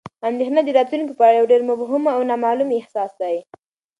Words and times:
اندېښنه 0.29 0.61
د 0.63 0.69
راتلونکي 0.77 1.13
په 1.15 1.23
اړه 1.27 1.37
یو 1.39 1.49
ډېر 1.51 1.61
مبهم 1.69 2.03
او 2.15 2.19
نامعلوم 2.29 2.69
احساس 2.79 3.11
دی. 3.21 3.35